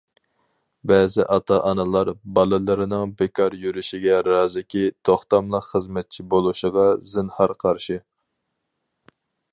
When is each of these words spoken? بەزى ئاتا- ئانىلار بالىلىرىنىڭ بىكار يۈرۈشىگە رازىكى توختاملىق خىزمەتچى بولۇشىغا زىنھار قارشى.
بەزى 0.91 1.25
ئاتا- 1.33 1.59
ئانىلار 1.71 2.09
بالىلىرىنىڭ 2.37 3.13
بىكار 3.19 3.57
يۈرۈشىگە 3.65 4.17
رازىكى 4.29 4.83
توختاملىق 5.11 5.69
خىزمەتچى 5.69 6.29
بولۇشىغا 6.33 6.87
زىنھار 7.15 7.55
قارشى. 7.67 8.03